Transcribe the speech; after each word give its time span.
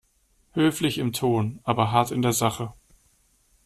Höflich 0.53 0.97
im 0.97 1.13
Ton, 1.13 1.59
aber 1.61 1.91
hart 1.91 2.09
in 2.09 2.23
der 2.23 2.33
Sache. 2.33 2.73